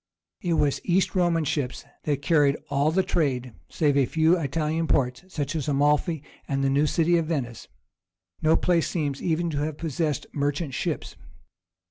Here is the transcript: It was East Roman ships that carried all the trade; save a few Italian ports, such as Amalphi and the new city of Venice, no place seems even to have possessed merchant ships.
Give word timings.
It 0.41 0.53
was 0.53 0.81
East 0.83 1.13
Roman 1.13 1.43
ships 1.43 1.85
that 2.05 2.23
carried 2.23 2.57
all 2.71 2.89
the 2.89 3.03
trade; 3.03 3.53
save 3.69 3.95
a 3.95 4.07
few 4.07 4.35
Italian 4.35 4.87
ports, 4.87 5.23
such 5.27 5.55
as 5.55 5.67
Amalphi 5.67 6.23
and 6.47 6.63
the 6.63 6.71
new 6.71 6.87
city 6.87 7.17
of 7.19 7.27
Venice, 7.27 7.67
no 8.41 8.55
place 8.57 8.89
seems 8.89 9.21
even 9.21 9.51
to 9.51 9.59
have 9.59 9.77
possessed 9.77 10.25
merchant 10.33 10.73
ships. 10.73 11.15